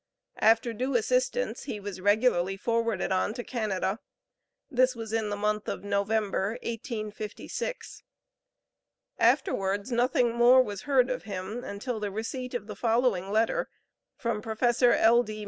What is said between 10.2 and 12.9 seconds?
more was heard of him, until the receipt of the